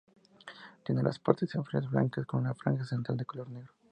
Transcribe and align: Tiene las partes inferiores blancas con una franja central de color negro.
Tiene 0.83 1.03
las 1.03 1.19
partes 1.19 1.53
inferiores 1.53 1.91
blancas 1.91 2.25
con 2.25 2.39
una 2.39 2.55
franja 2.55 2.83
central 2.85 3.17
de 3.19 3.25
color 3.25 3.51
negro. 3.51 3.71